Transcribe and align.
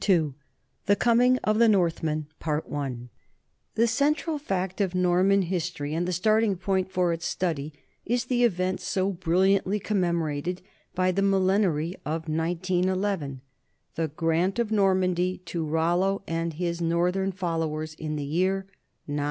II 0.09 0.33
THE 0.87 0.95
COMING 0.95 1.37
OF 1.43 1.59
THE 1.59 1.67
NORTHMEN 1.69 2.25
THE 3.75 3.85
central 3.85 4.39
fact 4.39 4.81
of 4.81 4.95
Norman 4.95 5.43
history 5.43 5.93
and 5.93 6.07
the 6.07 6.11
starting 6.11 6.55
point 6.55 6.91
for 6.91 7.13
its 7.13 7.27
study 7.27 7.71
is 8.03 8.25
the 8.25 8.43
event 8.43 8.79
so 8.81 9.13
bril 9.13 9.45
liantly 9.61 9.79
commemorated 9.83 10.63
by 10.95 11.11
the 11.11 11.21
millenary 11.21 11.93
of 12.03 12.27
1911, 12.27 13.41
the 13.93 14.07
grant 14.07 14.57
of 14.57 14.71
Normandy 14.71 15.37
to 15.45 15.63
Rollo 15.63 16.23
and 16.27 16.53
his 16.53 16.81
northern 16.81 17.31
followers 17.31 17.93
in 17.93 18.15
the 18.15 18.25
year 18.25 18.65
911. 19.05 19.19